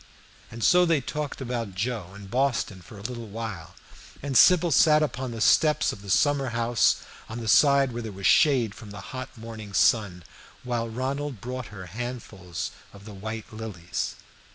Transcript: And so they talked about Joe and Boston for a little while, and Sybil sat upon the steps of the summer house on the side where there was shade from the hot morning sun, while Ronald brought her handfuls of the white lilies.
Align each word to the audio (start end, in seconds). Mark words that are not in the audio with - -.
And 0.49 0.63
so 0.63 0.83
they 0.83 0.99
talked 0.99 1.41
about 1.41 1.75
Joe 1.75 2.07
and 2.15 2.27
Boston 2.31 2.81
for 2.81 2.97
a 2.97 3.03
little 3.03 3.27
while, 3.27 3.75
and 4.23 4.35
Sybil 4.35 4.71
sat 4.71 5.03
upon 5.03 5.29
the 5.29 5.39
steps 5.41 5.93
of 5.93 6.01
the 6.01 6.09
summer 6.09 6.47
house 6.49 7.03
on 7.29 7.39
the 7.39 7.47
side 7.47 7.91
where 7.91 8.01
there 8.01 8.11
was 8.11 8.25
shade 8.25 8.73
from 8.73 8.89
the 8.89 9.11
hot 9.13 9.37
morning 9.37 9.73
sun, 9.75 10.23
while 10.63 10.89
Ronald 10.89 11.39
brought 11.39 11.67
her 11.67 11.85
handfuls 11.85 12.71
of 12.93 13.05
the 13.05 13.13
white 13.13 13.53
lilies. 13.53 14.15